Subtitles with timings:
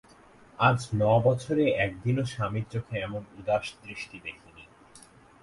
[0.59, 4.63] আজ ন বছরে একদিনও স্বামীর চোখে এমন উদাস দৃষ্টি দেখি নি।